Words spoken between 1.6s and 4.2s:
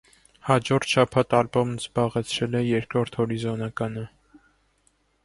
զբաղեցրել է երկրորդ հորիզոնականը։